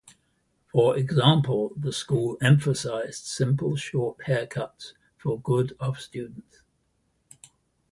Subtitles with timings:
[0.71, 6.63] For example, the school emphasized simple short haircuts for good of students.